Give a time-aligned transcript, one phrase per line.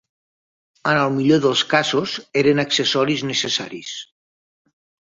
[0.91, 3.97] En el millor dels casos, eren accessoris necessaris.